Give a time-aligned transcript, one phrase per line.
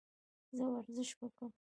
[0.55, 1.49] زه ورزش وکم؟